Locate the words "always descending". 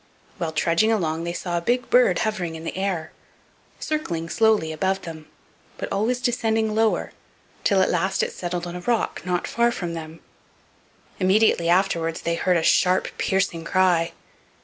5.91-6.73